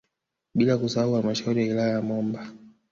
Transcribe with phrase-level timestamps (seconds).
[0.57, 2.51] Bila kusahau halmashauri ya wilaya ya Momba